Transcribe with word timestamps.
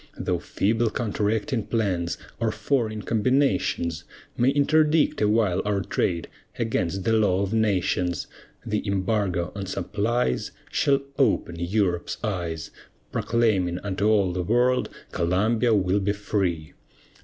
Though 0.17 0.39
feeble 0.39 0.89
counteracting 0.89 1.67
plans, 1.67 2.17
or 2.39 2.51
foreign 2.51 3.03
combinations, 3.03 4.03
May 4.35 4.49
interdict 4.49 5.21
awhile 5.21 5.61
our 5.63 5.81
trade, 5.81 6.27
against 6.57 7.03
the 7.03 7.13
law 7.13 7.43
of 7.43 7.53
nations, 7.53 8.25
The 8.65 8.81
embargo 8.87 9.51
on 9.53 9.67
supplies 9.67 10.49
Shall 10.71 11.01
open 11.19 11.59
Europe's 11.59 12.17
eyes; 12.23 12.71
Proclaiming 13.11 13.77
unto 13.83 14.07
all 14.07 14.33
the 14.33 14.41
world, 14.41 14.89
"Columbia 15.11 15.75
will 15.75 15.99
be 15.99 16.13
free." 16.13 16.73